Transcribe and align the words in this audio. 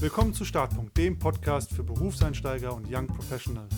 Willkommen 0.00 0.32
zu 0.32 0.44
Startpunkt, 0.44 0.96
dem 0.96 1.18
Podcast 1.18 1.74
für 1.74 1.82
Berufseinsteiger 1.82 2.72
und 2.72 2.86
Young 2.88 3.08
Professionals. 3.08 3.74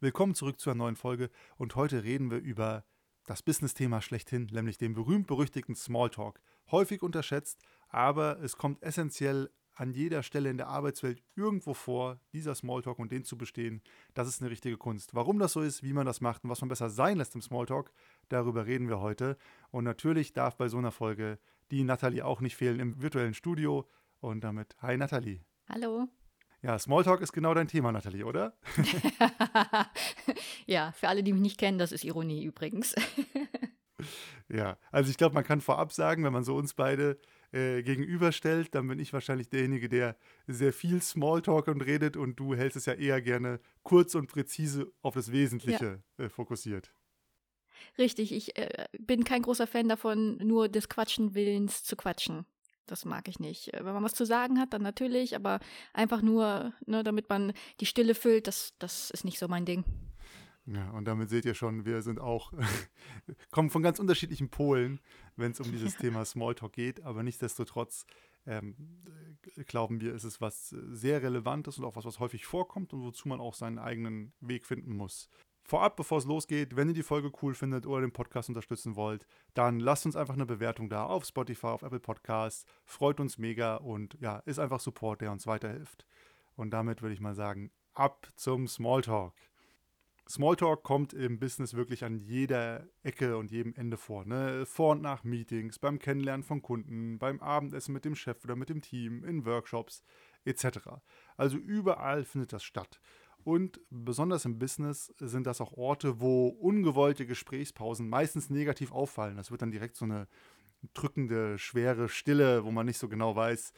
Willkommen 0.00 0.34
zurück 0.34 0.58
zu 0.58 0.70
einer 0.70 0.78
neuen 0.78 0.96
Folge 0.96 1.30
und 1.58 1.76
heute 1.76 2.02
reden 2.02 2.32
wir 2.32 2.38
über 2.38 2.84
das 3.26 3.44
Business-Thema 3.44 4.02
schlechthin, 4.02 4.48
nämlich 4.50 4.76
den 4.76 4.94
berühmt-berüchtigten 4.94 5.76
Smalltalk. 5.76 6.40
Häufig 6.72 7.00
unterschätzt, 7.00 7.60
aber 7.90 8.40
es 8.42 8.56
kommt 8.56 8.82
essentiell 8.82 9.48
an 9.74 9.92
jeder 9.92 10.22
Stelle 10.22 10.50
in 10.50 10.58
der 10.58 10.68
Arbeitswelt 10.68 11.22
irgendwo 11.34 11.74
vor, 11.74 12.20
dieser 12.32 12.54
Smalltalk 12.54 12.98
und 12.98 13.10
den 13.10 13.24
zu 13.24 13.38
bestehen, 13.38 13.82
das 14.14 14.28
ist 14.28 14.40
eine 14.40 14.50
richtige 14.50 14.76
Kunst. 14.76 15.14
Warum 15.14 15.38
das 15.38 15.52
so 15.52 15.60
ist, 15.60 15.82
wie 15.82 15.92
man 15.92 16.06
das 16.06 16.20
macht 16.20 16.44
und 16.44 16.50
was 16.50 16.60
man 16.60 16.68
besser 16.68 16.90
sein 16.90 17.18
lässt 17.18 17.34
im 17.34 17.42
Smalltalk, 17.42 17.92
darüber 18.28 18.66
reden 18.66 18.88
wir 18.88 19.00
heute. 19.00 19.36
Und 19.70 19.84
natürlich 19.84 20.32
darf 20.32 20.56
bei 20.56 20.68
so 20.68 20.78
einer 20.78 20.92
Folge 20.92 21.38
die 21.72 21.84
Nathalie 21.84 22.24
auch 22.24 22.40
nicht 22.40 22.54
fehlen 22.54 22.78
im 22.78 23.02
virtuellen 23.02 23.34
Studio. 23.34 23.88
Und 24.20 24.44
damit, 24.44 24.76
hi 24.80 24.96
Nathalie. 24.96 25.40
Hallo. 25.68 26.06
Ja, 26.60 26.78
Smalltalk 26.78 27.22
ist 27.22 27.32
genau 27.32 27.54
dein 27.54 27.66
Thema, 27.66 27.90
Nathalie, 27.90 28.24
oder? 28.24 28.56
ja, 30.66 30.92
für 30.92 31.08
alle, 31.08 31.24
die 31.24 31.32
mich 31.32 31.42
nicht 31.42 31.58
kennen, 31.58 31.78
das 31.78 31.90
ist 31.90 32.04
Ironie 32.04 32.44
übrigens. 32.44 32.94
ja, 34.48 34.76
also 34.92 35.10
ich 35.10 35.16
glaube, 35.16 35.34
man 35.34 35.42
kann 35.42 35.60
vorab 35.60 35.92
sagen, 35.92 36.22
wenn 36.22 36.32
man 36.32 36.44
so 36.44 36.54
uns 36.54 36.74
beide 36.74 37.18
äh, 37.50 37.82
gegenüberstellt, 37.82 38.74
dann 38.76 38.86
bin 38.86 39.00
ich 39.00 39.12
wahrscheinlich 39.12 39.48
derjenige, 39.48 39.88
der 39.88 40.16
sehr 40.46 40.72
viel 40.72 41.02
Smalltalk 41.02 41.66
und 41.66 41.80
redet 41.80 42.16
und 42.16 42.36
du 42.36 42.54
hältst 42.54 42.76
es 42.76 42.86
ja 42.86 42.92
eher 42.92 43.20
gerne 43.20 43.58
kurz 43.82 44.14
und 44.14 44.28
präzise 44.28 44.92
auf 45.00 45.14
das 45.14 45.32
Wesentliche 45.32 46.02
ja. 46.18 46.24
äh, 46.26 46.28
fokussiert. 46.28 46.92
Richtig, 47.98 48.32
ich 48.32 48.56
äh, 48.56 48.86
bin 48.98 49.24
kein 49.24 49.42
großer 49.42 49.66
Fan 49.66 49.88
davon, 49.88 50.36
nur 50.38 50.68
des 50.68 50.88
Quatschen 50.88 51.34
Willens 51.34 51.84
zu 51.84 51.96
quatschen. 51.96 52.46
Das 52.86 53.04
mag 53.04 53.28
ich 53.28 53.38
nicht. 53.38 53.72
Äh, 53.74 53.84
wenn 53.84 53.94
man 53.94 54.04
was 54.04 54.14
zu 54.14 54.26
sagen 54.26 54.58
hat, 54.58 54.72
dann 54.72 54.82
natürlich, 54.82 55.36
aber 55.36 55.60
einfach 55.92 56.22
nur, 56.22 56.72
ne, 56.86 57.02
damit 57.02 57.28
man 57.28 57.52
die 57.80 57.86
Stille 57.86 58.14
füllt, 58.14 58.46
das, 58.46 58.74
das 58.78 59.10
ist 59.10 59.24
nicht 59.24 59.38
so 59.38 59.48
mein 59.48 59.64
Ding. 59.64 59.84
Ja, 60.66 60.90
und 60.90 61.06
damit 61.06 61.28
seht 61.28 61.44
ihr 61.44 61.54
schon, 61.54 61.84
wir 61.84 62.02
sind 62.02 62.20
auch, 62.20 62.52
kommen 63.50 63.70
von 63.70 63.82
ganz 63.82 63.98
unterschiedlichen 63.98 64.48
Polen, 64.48 65.00
wenn 65.36 65.52
es 65.52 65.60
um 65.60 65.70
dieses 65.72 65.94
ja. 65.94 66.00
Thema 66.00 66.24
Smalltalk 66.24 66.72
geht, 66.72 67.02
aber 67.02 67.22
nichtsdestotrotz 67.22 68.06
ähm, 68.46 68.76
glauben 69.66 70.00
wir, 70.00 70.14
ist 70.14 70.24
es 70.24 70.40
was 70.40 70.68
sehr 70.68 71.22
Relevantes 71.22 71.78
und 71.78 71.84
auch 71.84 71.96
was, 71.96 72.04
was 72.04 72.20
häufig 72.20 72.46
vorkommt 72.46 72.92
und 72.92 73.02
wozu 73.02 73.28
man 73.28 73.40
auch 73.40 73.54
seinen 73.54 73.78
eigenen 73.78 74.32
Weg 74.40 74.66
finden 74.66 74.96
muss. 74.96 75.28
Vorab, 75.64 75.96
bevor 75.96 76.18
es 76.18 76.24
losgeht, 76.24 76.76
wenn 76.76 76.88
ihr 76.88 76.94
die 76.94 77.02
Folge 77.02 77.30
cool 77.40 77.54
findet 77.54 77.86
oder 77.86 78.00
den 78.00 78.12
Podcast 78.12 78.48
unterstützen 78.48 78.96
wollt, 78.96 79.26
dann 79.54 79.78
lasst 79.78 80.06
uns 80.06 80.16
einfach 80.16 80.34
eine 80.34 80.46
Bewertung 80.46 80.88
da 80.88 81.04
auf 81.04 81.24
Spotify, 81.24 81.68
auf 81.68 81.82
Apple 81.82 82.00
Podcasts. 82.00 82.66
Freut 82.84 83.20
uns 83.20 83.38
mega 83.38 83.76
und 83.76 84.16
ja, 84.20 84.38
ist 84.38 84.58
einfach 84.58 84.80
Support, 84.80 85.20
der 85.20 85.30
uns 85.30 85.46
weiterhilft. 85.46 86.04
Und 86.56 86.70
damit 86.70 87.00
würde 87.00 87.14
ich 87.14 87.20
mal 87.20 87.34
sagen, 87.34 87.70
ab 87.94 88.28
zum 88.34 88.66
Smalltalk. 88.66 89.34
Smalltalk 90.28 90.82
kommt 90.82 91.12
im 91.12 91.38
Business 91.38 91.74
wirklich 91.74 92.04
an 92.04 92.16
jeder 92.16 92.86
Ecke 93.02 93.36
und 93.36 93.50
jedem 93.50 93.74
Ende 93.74 93.96
vor. 93.96 94.24
Ne? 94.24 94.64
Vor 94.66 94.92
und 94.92 95.02
nach 95.02 95.24
Meetings, 95.24 95.78
beim 95.78 95.98
Kennenlernen 95.98 96.44
von 96.44 96.62
Kunden, 96.62 97.18
beim 97.18 97.40
Abendessen 97.40 97.92
mit 97.92 98.04
dem 98.04 98.14
Chef 98.14 98.42
oder 98.44 98.56
mit 98.56 98.68
dem 98.68 98.80
Team, 98.80 99.24
in 99.24 99.44
Workshops 99.44 100.02
etc. 100.44 100.78
Also 101.36 101.56
überall 101.58 102.24
findet 102.24 102.52
das 102.52 102.64
statt. 102.64 103.00
Und 103.44 103.80
besonders 103.90 104.44
im 104.44 104.58
Business 104.58 105.12
sind 105.18 105.46
das 105.46 105.60
auch 105.60 105.72
Orte, 105.72 106.20
wo 106.20 106.48
ungewollte 106.48 107.26
Gesprächspausen 107.26 108.08
meistens 108.08 108.50
negativ 108.50 108.92
auffallen. 108.92 109.36
Das 109.36 109.50
wird 109.50 109.62
dann 109.62 109.72
direkt 109.72 109.96
so 109.96 110.04
eine 110.04 110.28
drückende, 110.94 111.58
schwere 111.58 112.08
Stille, 112.08 112.64
wo 112.64 112.70
man 112.70 112.86
nicht 112.86 112.98
so 112.98 113.08
genau 113.08 113.34
weiß, 113.34 113.72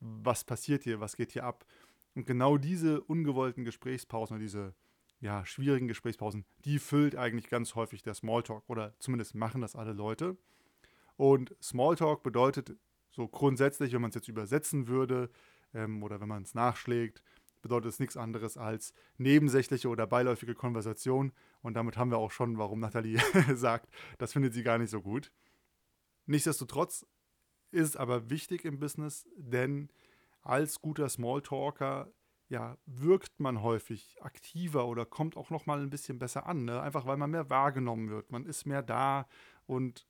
was 0.00 0.44
passiert 0.44 0.84
hier, 0.84 1.00
was 1.00 1.16
geht 1.16 1.32
hier 1.32 1.44
ab. 1.44 1.66
Und 2.14 2.26
genau 2.26 2.56
diese 2.56 3.00
ungewollten 3.02 3.64
Gesprächspausen 3.64 4.36
oder 4.36 4.42
diese 4.42 4.74
ja, 5.20 5.44
schwierigen 5.44 5.86
Gesprächspausen, 5.86 6.44
die 6.64 6.78
füllt 6.78 7.14
eigentlich 7.14 7.48
ganz 7.48 7.74
häufig 7.74 8.02
der 8.02 8.14
Smalltalk 8.14 8.64
oder 8.68 8.94
zumindest 8.98 9.34
machen 9.34 9.60
das 9.60 9.76
alle 9.76 9.92
Leute. 9.92 10.36
Und 11.16 11.54
Smalltalk 11.62 12.22
bedeutet 12.22 12.74
so 13.10 13.28
grundsätzlich, 13.28 13.92
wenn 13.92 14.00
man 14.00 14.08
es 14.08 14.14
jetzt 14.14 14.28
übersetzen 14.28 14.88
würde 14.88 15.28
ähm, 15.74 16.02
oder 16.02 16.20
wenn 16.20 16.28
man 16.28 16.42
es 16.42 16.54
nachschlägt, 16.54 17.22
bedeutet 17.62 17.90
es 17.90 17.98
nichts 18.00 18.16
anderes 18.16 18.56
als 18.56 18.94
nebensächliche 19.18 19.88
oder 19.88 20.06
beiläufige 20.06 20.54
Konversation. 20.54 21.32
Und 21.62 21.74
damit 21.74 21.96
haben 21.96 22.10
wir 22.10 22.18
auch 22.18 22.30
schon, 22.30 22.58
warum 22.58 22.80
Nathalie 22.80 23.20
sagt, 23.54 23.88
das 24.18 24.32
findet 24.32 24.54
sie 24.54 24.62
gar 24.62 24.78
nicht 24.78 24.90
so 24.90 25.00
gut. 25.00 25.32
Nichtsdestotrotz 26.26 27.06
ist 27.70 27.88
es 27.88 27.96
aber 27.96 28.30
wichtig 28.30 28.64
im 28.64 28.78
Business, 28.78 29.28
denn 29.36 29.90
als 30.42 30.80
guter 30.80 31.08
Smalltalker 31.08 32.12
ja, 32.48 32.76
wirkt 32.84 33.38
man 33.38 33.62
häufig 33.62 34.16
aktiver 34.20 34.86
oder 34.88 35.06
kommt 35.06 35.36
auch 35.36 35.50
noch 35.50 35.66
mal 35.66 35.80
ein 35.80 35.90
bisschen 35.90 36.18
besser 36.18 36.46
an, 36.46 36.64
ne? 36.64 36.82
einfach 36.82 37.06
weil 37.06 37.16
man 37.16 37.30
mehr 37.30 37.48
wahrgenommen 37.48 38.10
wird, 38.10 38.32
man 38.32 38.44
ist 38.44 38.66
mehr 38.66 38.82
da 38.82 39.28
und 39.66 40.06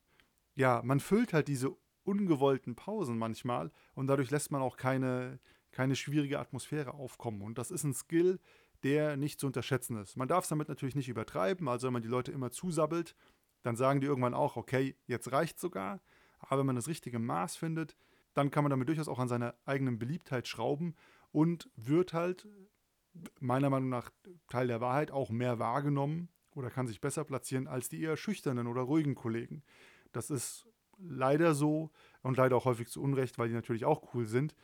ja, 0.54 0.80
man 0.82 1.00
füllt 1.00 1.34
halt 1.34 1.48
diese 1.48 1.76
ungewollten 2.02 2.76
Pausen 2.76 3.18
manchmal 3.18 3.70
und 3.94 4.06
dadurch 4.06 4.30
lässt 4.30 4.50
man 4.50 4.62
auch 4.62 4.78
keine 4.78 5.38
keine 5.72 5.96
schwierige 5.96 6.38
Atmosphäre 6.38 6.94
aufkommen. 6.94 7.42
Und 7.42 7.58
das 7.58 7.70
ist 7.70 7.84
ein 7.84 7.94
Skill, 7.94 8.38
der 8.82 9.16
nicht 9.16 9.40
zu 9.40 9.46
unterschätzen 9.46 9.96
ist. 9.96 10.16
Man 10.16 10.28
darf 10.28 10.44
es 10.44 10.48
damit 10.50 10.68
natürlich 10.68 10.94
nicht 10.94 11.08
übertreiben, 11.08 11.68
also 11.68 11.86
wenn 11.86 11.92
man 11.92 12.02
die 12.02 12.08
Leute 12.08 12.32
immer 12.32 12.50
zusabbelt, 12.50 13.14
dann 13.62 13.76
sagen 13.76 14.00
die 14.00 14.06
irgendwann 14.06 14.34
auch, 14.34 14.56
okay, 14.56 14.96
jetzt 15.06 15.32
reicht 15.32 15.60
sogar. 15.60 16.00
Aber 16.38 16.60
wenn 16.60 16.66
man 16.66 16.76
das 16.76 16.88
richtige 16.88 17.18
Maß 17.18 17.56
findet, 17.56 17.96
dann 18.32 18.50
kann 18.50 18.64
man 18.64 18.70
damit 18.70 18.88
durchaus 18.88 19.08
auch 19.08 19.18
an 19.18 19.28
seiner 19.28 19.54
eigenen 19.66 19.98
Beliebtheit 19.98 20.48
schrauben 20.48 20.94
und 21.32 21.68
wird 21.76 22.12
halt 22.12 22.48
meiner 23.40 23.70
Meinung 23.70 23.88
nach 23.88 24.10
Teil 24.48 24.68
der 24.68 24.80
Wahrheit 24.80 25.10
auch 25.10 25.30
mehr 25.30 25.58
wahrgenommen 25.58 26.28
oder 26.54 26.70
kann 26.70 26.86
sich 26.86 27.00
besser 27.00 27.24
platzieren 27.24 27.66
als 27.66 27.88
die 27.88 28.00
eher 28.00 28.16
schüchternen 28.16 28.66
oder 28.66 28.82
ruhigen 28.82 29.14
Kollegen. 29.14 29.62
Das 30.12 30.30
ist 30.30 30.66
leider 30.98 31.54
so 31.54 31.90
und 32.22 32.36
leider 32.36 32.56
auch 32.56 32.64
häufig 32.64 32.88
zu 32.88 33.02
Unrecht, 33.02 33.38
weil 33.38 33.48
die 33.48 33.54
natürlich 33.54 33.84
auch 33.84 34.14
cool 34.14 34.26
sind. 34.26 34.54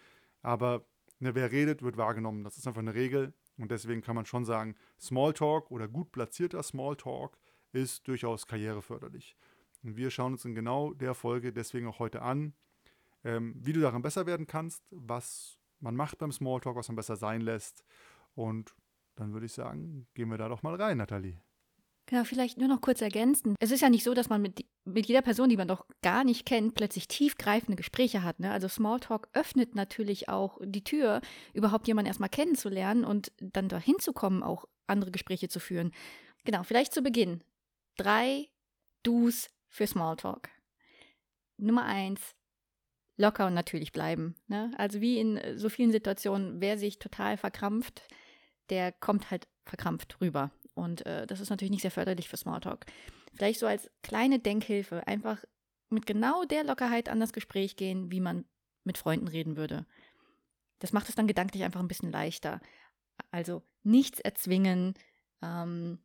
Aber 0.43 0.87
ne, 1.19 1.35
wer 1.35 1.51
redet, 1.53 1.83
wird 1.83 1.97
wahrgenommen. 1.97 2.45
Das 2.45 2.57
ist 2.57 2.67
einfach 2.67 2.81
eine 2.81 2.95
Regel. 2.95 3.33
Und 3.59 3.71
deswegen 3.71 4.03
kann 4.03 4.17
man 4.17 4.27
schon 4.27 4.45
sagen, 4.45 4.75
Smalltalk 5.01 5.71
oder 5.71 5.89
gut 5.89 6.13
platzierter 6.13 6.63
Smalltalk 6.63 7.39
ist 7.73 8.07
durchaus 8.07 8.47
karriereförderlich. 8.47 9.37
Und 9.83 9.97
wir 9.97 10.11
schauen 10.11 10.33
uns 10.33 10.45
in 10.45 10.55
genau 10.55 10.93
der 10.93 11.15
Folge 11.15 11.53
deswegen 11.53 11.87
auch 11.87 11.99
heute 11.99 12.23
an, 12.23 12.55
ähm, 13.25 13.55
wie 13.59 13.73
du 13.73 13.81
daran 13.81 14.03
besser 14.03 14.27
werden 14.27 14.47
kannst, 14.47 14.83
was 14.91 15.59
man 15.81 15.97
macht 15.97 16.19
beim 16.19 16.33
Smalltalk, 16.33 16.77
was 16.77 16.89
man 16.89 16.97
besser 16.97 17.17
sein 17.17 17.41
lässt. 17.41 17.85
Und 18.35 18.75
dann 19.15 19.33
würde 19.33 19.47
ich 19.47 19.53
sagen, 19.53 20.07
gehen 20.15 20.31
wir 20.31 20.39
da 20.39 20.49
doch 20.49 20.63
mal 20.63 20.75
rein, 20.75 20.99
Nathalie. 20.99 21.41
Genau, 22.07 22.23
vielleicht 22.23 22.59
nur 22.59 22.69
noch 22.69 22.81
kurz 22.81 23.03
ergänzen. 23.03 23.57
Es 23.59 23.73
ist 23.73 23.81
ja 23.81 23.91
nicht 23.91 24.05
so, 24.05 24.15
dass 24.15 24.29
man 24.29 24.41
mit, 24.41 24.65
mit 24.85 25.07
jeder 25.07 25.23
Person, 25.23 25.49
die 25.49 25.57
man 25.57 25.67
doch 25.67 25.87
gar 26.03 26.23
nicht 26.23 26.47
kennt, 26.47 26.75
plötzlich 26.75 27.09
tiefgreifende 27.09 27.77
Gespräche 27.77 28.23
hat. 28.23 28.39
Ne? 28.39 28.53
Also 28.53 28.69
Smalltalk 28.69 29.29
öffnet 29.33 29.75
natürlich 29.75 30.29
auch 30.29 30.59
die 30.63 30.85
Tür, 30.85 31.21
überhaupt 31.53 31.89
jemanden 31.89 32.07
erstmal 32.07 32.29
kennenzulernen 32.29 33.05
und 33.05 33.33
dann 33.41 33.69
dahin 33.69 33.99
zu 33.99 34.13
kommen, 34.13 34.45
auch 34.45 34.67
andere 34.87 35.11
Gespräche 35.11 35.49
zu 35.49 35.59
führen. 35.59 35.93
Genau, 36.45 36.63
vielleicht 36.63 36.95
zu 36.95 37.03
Beginn. 37.03 37.43
Drei 37.97 38.49
Do's 39.03 39.49
für 39.69 39.89
Smalltalk. 39.89 40.49
Nummer 41.57 41.87
eins, 41.87 42.37
locker 43.17 43.49
und 43.49 43.55
natürlich 43.55 43.91
bleiben. 43.91 44.37
Ne? 44.47 44.73
Also 44.79 45.01
wie 45.01 45.19
in 45.19 45.41
so 45.59 45.69
vielen 45.69 45.91
Situationen, 45.91 46.61
wer 46.61 46.79
sich 46.79 47.01
total 47.01 47.37
verkrampft, 47.37 48.03
der 48.71 48.93
kommt 48.93 49.33
halt 49.33 49.49
verkrampft 49.65 50.21
rüber. 50.21 50.53
Und 50.77 51.07
äh, 51.07 51.27
das 51.27 51.41
ist 51.41 51.49
natürlich 51.49 51.71
nicht 51.71 51.83
sehr 51.83 51.91
förderlich 51.91 52.29
für 52.29 52.37
Smalltalk. 52.37 52.85
Vielleicht 53.35 53.61
so 53.61 53.67
als 53.67 53.91
kleine 54.03 54.39
Denkhilfe 54.39 55.07
einfach 55.07 55.43
mit 55.89 56.07
genau 56.07 56.45
der 56.45 56.65
Lockerheit 56.65 57.09
an 57.09 57.19
das 57.19 57.33
Gespräch 57.33 57.77
gehen, 57.77 58.13
wie 58.13 58.21
man 58.21 58.45
mit 58.85 58.99
Freunden 58.99 59.27
reden 59.27 59.57
würde. 59.57 59.87
Das 60.79 60.93
macht 60.93 61.09
es 61.09 61.15
dann 61.15 61.27
gedanklich 61.27 61.65
einfach 61.65 61.81
ein 61.81 61.89
bisschen 61.89 62.13
leichter. 62.13 62.61
Also 63.31 63.63
nichts 63.85 64.21
erzwingen. 64.21 64.95
Ähm, 65.43 65.99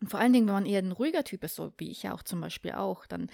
und 0.00 0.10
vor 0.10 0.18
allen 0.18 0.32
Dingen, 0.32 0.46
wenn 0.46 0.54
man 0.54 0.66
eher 0.66 0.80
ein 0.80 0.92
ruhiger 0.92 1.22
Typ 1.22 1.44
ist, 1.44 1.54
so 1.54 1.74
wie 1.76 1.90
ich 1.90 2.02
ja 2.02 2.14
auch 2.14 2.22
zum 2.22 2.40
Beispiel 2.40 2.72
auch, 2.72 3.06
dann 3.06 3.30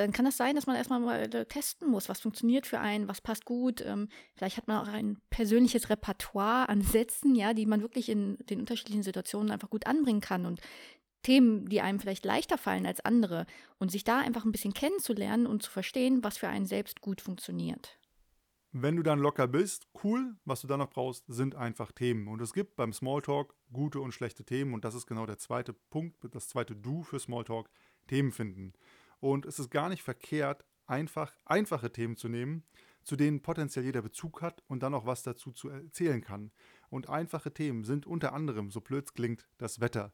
dann 0.00 0.12
kann 0.12 0.26
es 0.26 0.36
sein, 0.36 0.56
dass 0.56 0.66
man 0.66 0.76
erstmal 0.76 1.00
mal 1.00 1.34
äh, 1.34 1.46
testen 1.46 1.88
muss, 1.88 2.08
was 2.08 2.20
funktioniert 2.20 2.66
für 2.66 2.80
einen, 2.80 3.08
was 3.08 3.20
passt 3.20 3.44
gut. 3.44 3.80
Ähm, 3.82 4.08
vielleicht 4.34 4.56
hat 4.56 4.66
man 4.66 4.78
auch 4.82 4.92
ein 4.92 5.18
persönliches 5.30 5.90
Repertoire 5.90 6.68
an 6.68 6.82
Sätzen, 6.82 7.34
ja, 7.34 7.54
die 7.54 7.66
man 7.66 7.82
wirklich 7.82 8.08
in 8.08 8.38
den 8.48 8.60
unterschiedlichen 8.60 9.02
Situationen 9.02 9.50
einfach 9.50 9.70
gut 9.70 9.86
anbringen 9.86 10.20
kann 10.20 10.46
und 10.46 10.60
Themen, 11.22 11.68
die 11.68 11.82
einem 11.82 12.00
vielleicht 12.00 12.24
leichter 12.24 12.56
fallen 12.56 12.86
als 12.86 13.04
andere 13.04 13.44
und 13.78 13.90
sich 13.90 14.04
da 14.04 14.18
einfach 14.18 14.44
ein 14.44 14.52
bisschen 14.52 14.72
kennenzulernen 14.72 15.46
und 15.46 15.62
zu 15.62 15.70
verstehen, 15.70 16.24
was 16.24 16.38
für 16.38 16.48
einen 16.48 16.66
selbst 16.66 17.02
gut 17.02 17.20
funktioniert. 17.20 17.98
Wenn 18.72 18.96
du 18.96 19.02
dann 19.02 19.18
locker 19.18 19.48
bist, 19.48 19.88
cool, 20.04 20.36
was 20.44 20.60
du 20.60 20.68
dann 20.68 20.78
noch 20.78 20.90
brauchst, 20.90 21.24
sind 21.26 21.56
einfach 21.56 21.90
Themen. 21.90 22.28
Und 22.28 22.40
es 22.40 22.52
gibt 22.52 22.76
beim 22.76 22.92
Smalltalk 22.92 23.54
gute 23.72 24.00
und 24.00 24.12
schlechte 24.12 24.44
Themen 24.44 24.74
und 24.74 24.84
das 24.84 24.94
ist 24.94 25.06
genau 25.06 25.26
der 25.26 25.38
zweite 25.38 25.72
Punkt, 25.72 26.16
das 26.34 26.48
zweite 26.48 26.76
Du 26.76 27.02
für 27.02 27.18
Smalltalk, 27.18 27.68
Themen 28.06 28.30
finden. 28.32 28.72
Und 29.20 29.46
es 29.46 29.58
ist 29.58 29.70
gar 29.70 29.88
nicht 29.88 30.02
verkehrt, 30.02 30.64
einfach 30.86 31.32
einfache 31.44 31.92
Themen 31.92 32.16
zu 32.16 32.28
nehmen, 32.28 32.64
zu 33.04 33.16
denen 33.16 33.40
potenziell 33.42 33.84
jeder 33.84 34.02
Bezug 34.02 34.42
hat 34.42 34.62
und 34.66 34.82
dann 34.82 34.94
auch 34.94 35.06
was 35.06 35.22
dazu 35.22 35.52
zu 35.52 35.68
erzählen 35.68 36.20
kann. 36.20 36.50
Und 36.88 37.08
einfache 37.08 37.52
Themen 37.52 37.84
sind 37.84 38.06
unter 38.06 38.32
anderem, 38.32 38.70
so 38.70 38.80
blöd 38.80 39.14
klingt, 39.14 39.48
das 39.58 39.80
Wetter. 39.80 40.12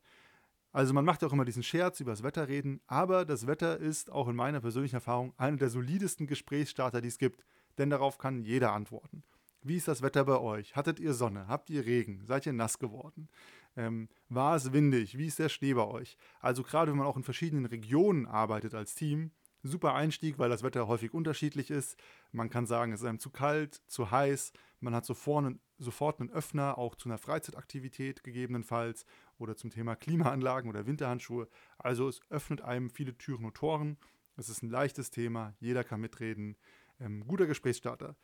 Also 0.73 0.93
man 0.93 1.06
macht 1.06 1.25
auch 1.25 1.32
immer 1.32 1.47
diesen 1.47 1.62
Scherz 1.62 2.00
über 2.00 2.12
das 2.12 2.23
Wetter 2.23 2.49
reden, 2.49 2.82
aber 2.87 3.25
das 3.25 3.47
Wetter 3.47 3.79
ist 3.79 4.12
auch 4.12 4.29
in 4.29 4.37
meiner 4.37 4.61
persönlichen 4.61 4.97
Erfahrung 4.97 5.32
einer 5.38 5.56
der 5.56 5.70
solidesten 5.70 6.26
Gesprächsstarter, 6.26 7.00
die 7.00 7.09
es 7.09 7.19
gibt, 7.19 7.47
denn 7.79 7.88
darauf 7.88 8.19
kann 8.19 8.43
jeder 8.43 8.73
antworten. 8.73 9.23
Wie 9.62 9.76
ist 9.76 9.88
das 9.88 10.02
Wetter 10.02 10.25
bei 10.25 10.38
euch? 10.38 10.76
Hattet 10.76 11.00
ihr 11.00 11.14
Sonne? 11.14 11.49
Habt 11.49 11.70
ihr 11.70 11.87
Regen? 11.87 12.25
Seid 12.25 12.47
ihr 12.47 12.52
nass 12.52 12.79
geworden? 12.79 13.29
Ähm, 13.76 14.08
war 14.28 14.56
es 14.56 14.73
windig? 14.73 15.19
Wie 15.19 15.26
ist 15.26 15.38
der 15.38 15.49
Schnee 15.49 15.75
bei 15.75 15.87
euch? 15.87 16.17
Also 16.40 16.62
gerade 16.62 16.90
wenn 16.90 16.99
man 16.99 17.06
auch 17.06 17.17
in 17.17 17.23
verschiedenen 17.23 17.67
Regionen 17.67 18.26
arbeitet 18.26 18.75
als 18.75 18.94
Team, 18.94 19.31
super 19.62 19.94
Einstieg, 19.94 20.38
weil 20.38 20.49
das 20.49 20.62
Wetter 20.62 20.88
häufig 20.88 21.12
unterschiedlich 21.12 21.70
ist. 21.70 21.96
Man 22.32 22.50
kann 22.50 22.67
sagen, 22.67 22.93
es 22.93 23.00
ist 23.00 23.06
einem 23.06 23.19
zu 23.19 23.31
kalt, 23.31 23.82
zu 23.87 24.11
heiß. 24.11 24.52
Man 24.81 24.94
hat 24.94 25.05
sofort 25.05 25.44
einen, 25.44 25.61
sofort 25.78 26.20
einen 26.20 26.31
Öffner, 26.31 26.78
auch 26.78 26.94
zu 26.94 27.08
einer 27.08 27.19
Freizeitaktivität 27.19 28.23
gegebenenfalls 28.25 29.05
oder 29.38 29.56
zum 29.56 29.70
Thema 29.70 29.96
Klimaanlagen 29.96 30.70
oder 30.70 30.87
Winterhandschuhe. 30.87 31.49
Also 31.78 32.08
es 32.08 32.20
öffnet 32.31 32.62
einem 32.62 32.90
viele 32.90 33.17
Türen 33.17 33.44
und 33.44 33.55
Toren. 33.55 33.99
Es 34.37 34.49
ist 34.49 34.62
ein 34.62 34.70
leichtes 34.70 35.11
Thema, 35.11 35.55
jeder 35.61 35.84
kann 35.84 36.00
mitreden. 36.00 36.56
Ähm, 37.00 37.26
guter 37.26 37.46
Gesprächsstarter. 37.46 38.17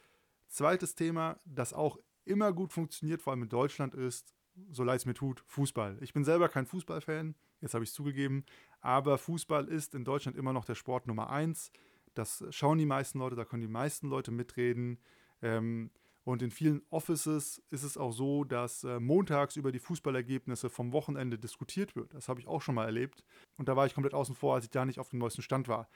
Zweites 0.48 0.94
Thema, 0.94 1.40
das 1.44 1.72
auch 1.72 1.98
immer 2.24 2.52
gut 2.52 2.72
funktioniert, 2.72 3.22
vor 3.22 3.32
allem 3.32 3.42
in 3.42 3.48
Deutschland, 3.48 3.94
ist, 3.94 4.34
so 4.70 4.84
leid 4.84 5.00
es 5.00 5.06
mir 5.06 5.14
tut, 5.14 5.42
Fußball. 5.46 5.98
Ich 6.00 6.12
bin 6.12 6.24
selber 6.24 6.48
kein 6.48 6.66
Fußballfan, 6.66 7.34
jetzt 7.60 7.74
habe 7.74 7.84
ich 7.84 7.90
es 7.90 7.94
zugegeben, 7.94 8.44
aber 8.80 9.18
Fußball 9.18 9.68
ist 9.68 9.94
in 9.94 10.04
Deutschland 10.04 10.36
immer 10.36 10.52
noch 10.52 10.64
der 10.64 10.74
Sport 10.74 11.06
Nummer 11.06 11.30
eins. 11.30 11.70
Das 12.14 12.44
schauen 12.50 12.78
die 12.78 12.86
meisten 12.86 13.18
Leute, 13.18 13.36
da 13.36 13.44
können 13.44 13.62
die 13.62 13.68
meisten 13.68 14.08
Leute 14.08 14.30
mitreden. 14.30 14.98
Ähm, 15.40 15.90
und 16.24 16.40
in 16.42 16.50
vielen 16.50 16.82
Offices 16.90 17.62
ist 17.70 17.82
es 17.82 17.96
auch 17.96 18.12
so, 18.12 18.44
dass 18.44 18.84
äh, 18.84 19.00
montags 19.00 19.56
über 19.56 19.72
die 19.72 19.80
Fußballergebnisse 19.80 20.70
vom 20.70 20.92
Wochenende 20.92 21.36
diskutiert 21.38 21.96
wird. 21.96 22.14
Das 22.14 22.28
habe 22.28 22.38
ich 22.38 22.46
auch 22.46 22.62
schon 22.62 22.76
mal 22.76 22.84
erlebt. 22.84 23.24
Und 23.56 23.68
da 23.68 23.76
war 23.76 23.86
ich 23.86 23.94
komplett 23.94 24.14
außen 24.14 24.36
vor, 24.36 24.54
als 24.54 24.64
ich 24.64 24.70
da 24.70 24.84
nicht 24.84 25.00
auf 25.00 25.08
dem 25.08 25.18
neuesten 25.18 25.42
Stand 25.42 25.66
war. 25.66 25.88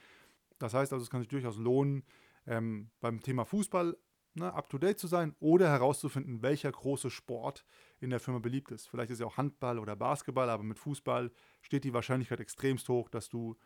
Das 0.59 0.75
heißt 0.75 0.93
also, 0.93 1.03
es 1.03 1.11
kann 1.11 1.21
sich 1.21 1.29
durchaus 1.29 1.59
lohnen, 1.59 2.03
ähm, 2.47 2.91
beim 3.01 3.21
Thema 3.21 3.45
Fußball 3.45 3.97
ne, 4.35 4.53
up-to-date 4.53 4.99
zu 4.99 5.07
sein 5.07 5.35
oder 5.39 5.69
herauszufinden, 5.69 6.43
welcher 6.43 6.73
große 6.73 7.11
Sport 7.11 7.65
in 8.01 8.11
der 8.11 8.21
Firma 8.21 8.41
beliebt 8.41 8.71
ist. 8.71 8.89
Vielleicht 8.89 9.11
ist 9.11 9.21
ja 9.21 9.27
auch 9.27 9.37
Handball 9.37 9.79
oder 9.79 9.97
Basketball, 9.97 10.51
aber 10.51 10.63
mit 10.63 10.79
Fußball 10.79 11.31
steht 11.63 11.85
die 11.85 11.95
Wahrscheinlichkeit 11.95 12.41
extremst 12.41 12.89
hoch, 12.89 13.09
dass 13.09 13.29
du 13.29 13.57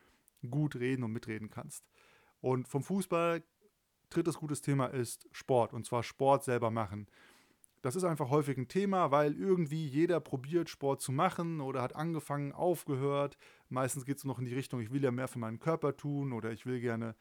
gut 0.49 0.77
reden 0.77 1.05
und 1.05 1.13
mitreden 1.13 1.51
kannst. 1.51 1.85
Und 2.41 2.69
vom 2.69 2.83
Fußball, 2.83 3.43
drittes 4.09 4.37
gutes 4.37 4.61
Thema 4.61 4.87
ist 4.87 5.29
Sport 5.33 5.73
und 5.73 5.85
zwar 5.85 6.03
Sport 6.03 6.45
selber 6.45 6.71
machen. 6.71 7.07
Das 7.83 7.97
ist 7.97 8.05
einfach 8.05 8.29
häufig 8.29 8.59
ein 8.59 8.69
Thema, 8.69 9.11
weil 9.11 9.35
irgendwie 9.35 9.87
jeder 9.87 10.21
probiert, 10.21 10.69
Sport 10.69 11.01
zu 11.01 11.13
machen 11.13 11.61
oder 11.61 11.81
hat 11.81 11.97
angefangen, 11.97 12.53
aufgehört. 12.53 13.39
Meistens 13.69 14.05
geht 14.05 14.19
es 14.19 14.25
noch 14.25 14.39
in 14.39 14.45
die 14.45 14.55
Richtung, 14.55 14.81
ich 14.81 14.93
will 14.93 15.03
ja 15.03 15.11
mehr 15.11 15.29
für 15.29 15.39
meinen 15.39 15.61
Körper 15.61 15.97
tun 15.97 16.33
oder 16.33 16.53
ich 16.53 16.67
will 16.67 16.81
gerne 16.81 17.15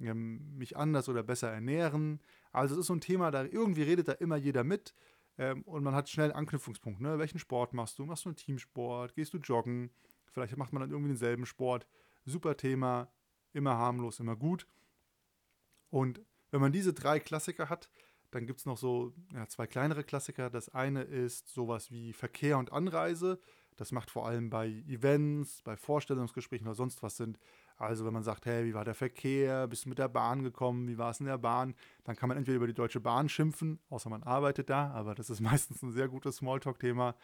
ähm, 0.00 0.56
mich 0.56 0.76
anders 0.76 1.08
oder 1.08 1.22
besser 1.22 1.50
ernähren. 1.50 2.20
Also 2.52 2.74
es 2.74 2.80
ist 2.80 2.86
so 2.86 2.94
ein 2.94 3.00
Thema, 3.00 3.30
da 3.30 3.44
irgendwie 3.44 3.82
redet 3.82 4.08
da 4.08 4.12
immer 4.12 4.36
jeder 4.36 4.62
mit 4.62 4.94
ähm, 5.38 5.62
und 5.62 5.82
man 5.82 5.94
hat 5.94 6.08
schnell 6.08 6.30
einen 6.30 6.38
Anknüpfungspunkt. 6.38 7.00
Ne? 7.00 7.18
Welchen 7.18 7.38
Sport 7.38 7.74
machst 7.74 7.98
du? 7.98 8.06
Machst 8.06 8.24
du 8.24 8.30
einen 8.30 8.36
Teamsport? 8.36 9.14
Gehst 9.14 9.34
du 9.34 9.38
joggen? 9.38 9.90
Vielleicht 10.32 10.56
macht 10.56 10.72
man 10.72 10.80
dann 10.80 10.90
irgendwie 10.90 11.10
denselben 11.10 11.46
Sport. 11.46 11.86
Super 12.24 12.56
Thema, 12.56 13.10
immer 13.52 13.76
harmlos, 13.76 14.20
immer 14.20 14.36
gut. 14.36 14.66
Und 15.90 16.20
wenn 16.50 16.60
man 16.60 16.72
diese 16.72 16.92
drei 16.92 17.20
Klassiker 17.20 17.68
hat, 17.68 17.90
dann 18.30 18.46
gibt 18.46 18.60
es 18.60 18.66
noch 18.66 18.76
so 18.76 19.14
ja, 19.32 19.46
zwei 19.48 19.66
kleinere 19.66 20.04
Klassiker. 20.04 20.50
Das 20.50 20.68
eine 20.68 21.02
ist 21.02 21.48
sowas 21.48 21.90
wie 21.90 22.12
Verkehr 22.12 22.58
und 22.58 22.72
Anreise. 22.72 23.38
Das 23.76 23.92
macht 23.92 24.10
vor 24.10 24.26
allem 24.26 24.50
bei 24.50 24.68
Events, 24.88 25.62
bei 25.62 25.76
Vorstellungsgesprächen 25.76 26.66
oder 26.66 26.74
sonst 26.74 27.02
was 27.02 27.16
sind 27.16 27.38
also 27.76 28.06
wenn 28.06 28.12
man 28.12 28.22
sagt, 28.22 28.46
hey, 28.46 28.64
wie 28.64 28.74
war 28.74 28.84
der 28.84 28.94
Verkehr, 28.94 29.66
bist 29.66 29.84
du 29.84 29.90
mit 29.90 29.98
der 29.98 30.08
Bahn 30.08 30.42
gekommen, 30.42 30.88
wie 30.88 30.96
war 30.96 31.10
es 31.10 31.20
in 31.20 31.26
der 31.26 31.38
Bahn, 31.38 31.74
dann 32.04 32.16
kann 32.16 32.28
man 32.28 32.38
entweder 32.38 32.56
über 32.56 32.66
die 32.66 32.74
Deutsche 32.74 33.00
Bahn 33.00 33.28
schimpfen, 33.28 33.80
außer 33.90 34.08
man 34.08 34.22
arbeitet 34.22 34.70
da, 34.70 34.90
aber 34.92 35.14
das 35.14 35.28
ist 35.28 35.40
meistens 35.42 35.82
ein 35.82 35.92
sehr 35.92 36.08
gutes 36.08 36.36
Smalltalk-Thema. 36.36 37.14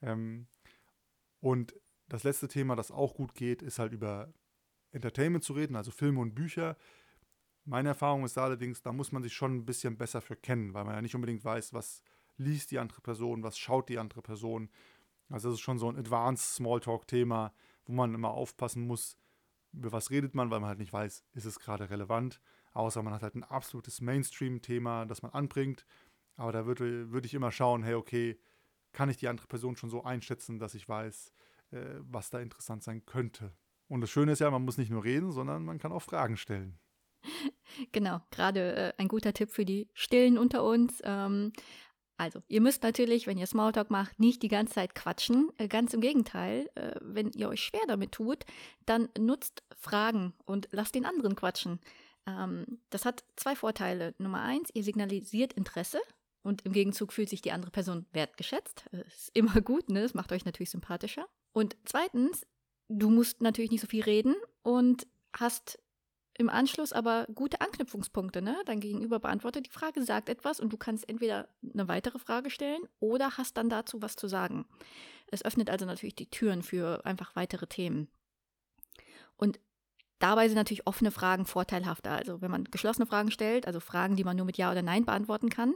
Ähm, 0.00 0.46
und 1.40 1.74
das 2.08 2.24
letzte 2.24 2.48
Thema, 2.48 2.76
das 2.76 2.90
auch 2.90 3.14
gut 3.14 3.34
geht, 3.34 3.62
ist 3.62 3.78
halt 3.78 3.92
über 3.92 4.32
Entertainment 4.90 5.44
zu 5.44 5.52
reden, 5.52 5.76
also 5.76 5.90
Filme 5.90 6.20
und 6.20 6.34
Bücher. 6.34 6.76
Meine 7.64 7.90
Erfahrung 7.90 8.24
ist 8.24 8.38
allerdings, 8.38 8.82
da 8.82 8.92
muss 8.92 9.12
man 9.12 9.22
sich 9.22 9.34
schon 9.34 9.56
ein 9.56 9.66
bisschen 9.66 9.96
besser 9.96 10.20
für 10.20 10.34
kennen, 10.34 10.74
weil 10.74 10.84
man 10.84 10.94
ja 10.94 11.02
nicht 11.02 11.14
unbedingt 11.14 11.44
weiß, 11.44 11.72
was 11.74 12.02
liest 12.36 12.70
die 12.70 12.78
andere 12.78 13.02
Person, 13.02 13.42
was 13.42 13.58
schaut 13.58 13.88
die 13.90 13.98
andere 13.98 14.22
Person. 14.22 14.70
Also 15.28 15.50
das 15.50 15.58
ist 15.58 15.60
schon 15.60 15.78
so 15.78 15.88
ein 15.88 15.96
Advanced 15.96 16.54
Smalltalk-Thema, 16.54 17.52
wo 17.84 17.92
man 17.92 18.14
immer 18.14 18.30
aufpassen 18.30 18.86
muss, 18.86 19.16
über 19.72 19.92
was 19.92 20.10
redet 20.10 20.34
man, 20.34 20.50
weil 20.50 20.60
man 20.60 20.68
halt 20.68 20.78
nicht 20.78 20.92
weiß, 20.92 21.24
ist 21.32 21.44
es 21.44 21.58
gerade 21.58 21.90
relevant. 21.90 22.40
Außer 22.72 23.02
man 23.02 23.14
hat 23.14 23.22
halt 23.22 23.34
ein 23.34 23.44
absolutes 23.44 24.00
Mainstream-Thema, 24.00 25.06
das 25.06 25.22
man 25.22 25.32
anbringt. 25.32 25.84
Aber 26.36 26.52
da 26.52 26.66
würde 26.66 27.10
würd 27.10 27.26
ich 27.26 27.34
immer 27.34 27.52
schauen, 27.52 27.82
hey, 27.82 27.94
okay, 27.94 28.38
kann 28.92 29.08
ich 29.08 29.16
die 29.16 29.28
andere 29.28 29.46
Person 29.46 29.76
schon 29.76 29.90
so 29.90 30.04
einschätzen, 30.04 30.58
dass 30.58 30.74
ich 30.74 30.88
weiß, 30.88 31.32
äh, 31.70 31.96
was 32.00 32.30
da 32.30 32.40
interessant 32.40 32.82
sein 32.82 33.04
könnte. 33.06 33.52
Und 33.88 34.00
das 34.00 34.10
Schöne 34.10 34.32
ist 34.32 34.38
ja, 34.38 34.50
man 34.50 34.64
muss 34.64 34.78
nicht 34.78 34.90
nur 34.90 35.04
reden, 35.04 35.32
sondern 35.32 35.64
man 35.64 35.78
kann 35.78 35.92
auch 35.92 36.02
Fragen 36.02 36.36
stellen. 36.36 36.78
Genau, 37.92 38.20
gerade 38.32 38.74
äh, 38.74 38.92
ein 38.98 39.06
guter 39.06 39.32
Tipp 39.32 39.50
für 39.50 39.64
die 39.64 39.88
Stillen 39.94 40.38
unter 40.38 40.64
uns. 40.64 41.00
Ähm, 41.04 41.52
also, 42.20 42.42
ihr 42.48 42.60
müsst 42.60 42.82
natürlich, 42.82 43.26
wenn 43.26 43.38
ihr 43.38 43.46
Smalltalk 43.46 43.90
macht, 43.90 44.20
nicht 44.20 44.42
die 44.42 44.48
ganze 44.48 44.74
Zeit 44.74 44.94
quatschen. 44.94 45.48
Äh, 45.56 45.68
ganz 45.68 45.94
im 45.94 46.02
Gegenteil, 46.02 46.68
äh, 46.74 46.94
wenn 47.00 47.32
ihr 47.32 47.48
euch 47.48 47.62
schwer 47.62 47.80
damit 47.88 48.12
tut, 48.12 48.44
dann 48.84 49.08
nutzt 49.18 49.62
Fragen 49.74 50.34
und 50.44 50.68
lasst 50.70 50.94
den 50.94 51.06
anderen 51.06 51.34
quatschen. 51.34 51.80
Ähm, 52.26 52.78
das 52.90 53.06
hat 53.06 53.24
zwei 53.36 53.56
Vorteile. 53.56 54.14
Nummer 54.18 54.42
eins, 54.42 54.68
ihr 54.74 54.84
signalisiert 54.84 55.54
Interesse 55.54 55.98
und 56.42 56.60
im 56.66 56.72
Gegenzug 56.72 57.14
fühlt 57.14 57.30
sich 57.30 57.40
die 57.40 57.52
andere 57.52 57.70
Person 57.70 58.04
wertgeschätzt. 58.12 58.84
Das 58.92 59.06
ist 59.06 59.30
immer 59.32 59.62
gut, 59.62 59.88
ne? 59.88 60.02
Das 60.02 60.12
macht 60.12 60.30
euch 60.32 60.44
natürlich 60.44 60.68
sympathischer. 60.68 61.26
Und 61.54 61.78
zweitens, 61.86 62.46
du 62.88 63.08
musst 63.08 63.40
natürlich 63.40 63.70
nicht 63.70 63.80
so 63.80 63.86
viel 63.86 64.02
reden 64.02 64.36
und 64.62 65.06
hast 65.32 65.78
im 66.40 66.48
Anschluss 66.48 66.94
aber 66.94 67.26
gute 67.34 67.60
Anknüpfungspunkte. 67.60 68.40
Ne? 68.40 68.56
Dein 68.64 68.80
Gegenüber 68.80 69.20
beantwortet 69.20 69.66
die 69.66 69.70
Frage, 69.70 70.02
sagt 70.02 70.30
etwas 70.30 70.58
und 70.58 70.72
du 70.72 70.78
kannst 70.78 71.06
entweder 71.06 71.48
eine 71.74 71.86
weitere 71.86 72.18
Frage 72.18 72.48
stellen 72.48 72.80
oder 72.98 73.36
hast 73.36 73.58
dann 73.58 73.68
dazu 73.68 74.00
was 74.00 74.16
zu 74.16 74.26
sagen. 74.26 74.64
Es 75.30 75.44
öffnet 75.44 75.68
also 75.68 75.84
natürlich 75.84 76.14
die 76.14 76.30
Türen 76.30 76.62
für 76.62 77.04
einfach 77.04 77.36
weitere 77.36 77.66
Themen. 77.66 78.08
Und 79.36 79.60
dabei 80.18 80.48
sind 80.48 80.56
natürlich 80.56 80.86
offene 80.86 81.10
Fragen 81.10 81.44
vorteilhafter. 81.44 82.12
Also 82.12 82.40
wenn 82.40 82.50
man 82.50 82.64
geschlossene 82.64 83.06
Fragen 83.06 83.30
stellt, 83.30 83.66
also 83.66 83.78
Fragen, 83.78 84.16
die 84.16 84.24
man 84.24 84.38
nur 84.38 84.46
mit 84.46 84.56
Ja 84.56 84.70
oder 84.70 84.82
Nein 84.82 85.04
beantworten 85.04 85.50
kann, 85.50 85.74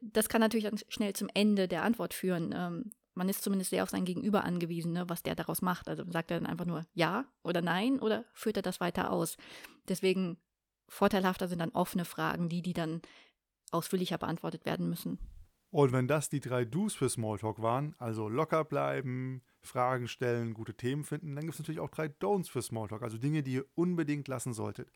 das 0.00 0.28
kann 0.28 0.40
natürlich 0.40 0.66
dann 0.66 0.78
schnell 0.88 1.14
zum 1.14 1.28
Ende 1.34 1.66
der 1.66 1.82
Antwort 1.82 2.14
führen. 2.14 2.92
Man 3.20 3.28
ist 3.28 3.42
zumindest 3.42 3.68
sehr 3.68 3.82
auf 3.82 3.90
sein 3.90 4.06
Gegenüber 4.06 4.44
angewiesen, 4.44 4.94
ne, 4.94 5.06
was 5.10 5.22
der 5.22 5.34
daraus 5.34 5.60
macht. 5.60 5.90
Also 5.90 6.10
sagt 6.10 6.30
er 6.30 6.40
dann 6.40 6.48
einfach 6.50 6.64
nur 6.64 6.86
Ja 6.94 7.26
oder 7.42 7.60
Nein 7.60 8.00
oder 8.00 8.24
führt 8.32 8.56
er 8.56 8.62
das 8.62 8.80
weiter 8.80 9.12
aus? 9.12 9.36
Deswegen 9.88 10.38
vorteilhafter 10.88 11.46
sind 11.46 11.58
dann 11.58 11.72
offene 11.72 12.06
Fragen, 12.06 12.48
die, 12.48 12.62
die 12.62 12.72
dann 12.72 13.02
ausführlicher 13.72 14.16
beantwortet 14.16 14.64
werden 14.64 14.88
müssen. 14.88 15.18
Und 15.68 15.92
wenn 15.92 16.08
das 16.08 16.30
die 16.30 16.40
drei 16.40 16.64
Do's 16.64 16.94
für 16.94 17.10
Smalltalk 17.10 17.60
waren, 17.60 17.94
also 17.98 18.30
locker 18.30 18.64
bleiben, 18.64 19.42
Fragen 19.60 20.08
stellen, 20.08 20.54
gute 20.54 20.72
Themen 20.72 21.04
finden, 21.04 21.34
dann 21.34 21.44
gibt 21.44 21.52
es 21.52 21.58
natürlich 21.58 21.80
auch 21.80 21.90
drei 21.90 22.06
Don'ts 22.06 22.48
für 22.48 22.62
Smalltalk, 22.62 23.02
also 23.02 23.18
Dinge, 23.18 23.42
die 23.42 23.52
ihr 23.52 23.66
unbedingt 23.74 24.28
lassen 24.28 24.54
solltet. 24.54 24.90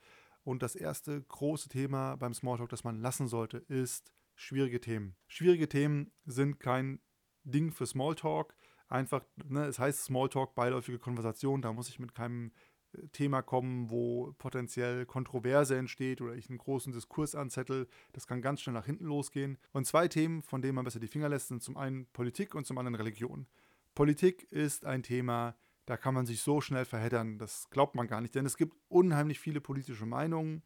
Und 0.44 0.62
das 0.62 0.76
erste 0.76 1.20
große 1.20 1.68
Thema 1.68 2.16
beim 2.16 2.32
Smalltalk, 2.32 2.70
das 2.70 2.84
man 2.84 3.02
lassen 3.02 3.28
sollte, 3.28 3.58
ist 3.58 4.14
schwierige 4.34 4.80
Themen. 4.80 5.14
Schwierige 5.26 5.68
Themen 5.68 6.10
sind 6.24 6.58
kein 6.58 7.00
Ding 7.44 7.72
für 7.72 7.86
Smalltalk. 7.86 8.56
Einfach, 8.88 9.24
ne, 9.48 9.66
es 9.66 9.78
heißt 9.78 10.04
Smalltalk, 10.04 10.54
beiläufige 10.54 10.98
Konversation, 10.98 11.62
da 11.62 11.72
muss 11.72 11.88
ich 11.88 11.98
mit 11.98 12.14
keinem 12.14 12.52
äh, 12.92 13.08
Thema 13.08 13.42
kommen, 13.42 13.90
wo 13.90 14.34
potenziell 14.38 15.06
Kontroverse 15.06 15.76
entsteht 15.76 16.20
oder 16.20 16.34
ich 16.34 16.48
einen 16.48 16.58
großen 16.58 16.92
Diskurs 16.92 17.34
anzettel. 17.34 17.88
Das 18.12 18.26
kann 18.26 18.42
ganz 18.42 18.60
schnell 18.60 18.74
nach 18.74 18.86
hinten 18.86 19.06
losgehen. 19.06 19.58
Und 19.72 19.86
zwei 19.86 20.08
Themen, 20.08 20.42
von 20.42 20.62
denen 20.62 20.74
man 20.74 20.84
besser 20.84 21.00
die 21.00 21.08
Finger 21.08 21.28
lässt, 21.28 21.48
sind 21.48 21.62
zum 21.62 21.76
einen 21.76 22.06
Politik 22.12 22.54
und 22.54 22.66
zum 22.66 22.78
anderen 22.78 22.96
Religion. 22.96 23.46
Politik 23.94 24.46
ist 24.50 24.84
ein 24.84 25.02
Thema, 25.02 25.56
da 25.86 25.96
kann 25.96 26.14
man 26.14 26.26
sich 26.26 26.40
so 26.40 26.60
schnell 26.60 26.84
verheddern, 26.84 27.38
das 27.38 27.68
glaubt 27.70 27.94
man 27.94 28.06
gar 28.06 28.20
nicht, 28.20 28.34
denn 28.34 28.46
es 28.46 28.56
gibt 28.56 28.74
unheimlich 28.88 29.38
viele 29.38 29.60
politische 29.60 30.06
Meinungen. 30.06 30.62